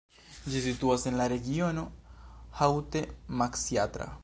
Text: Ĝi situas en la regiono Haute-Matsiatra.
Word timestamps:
Ĝi 0.53 0.61
situas 0.67 1.03
en 1.11 1.17
la 1.19 1.27
regiono 1.33 1.85
Haute-Matsiatra. 2.61 4.13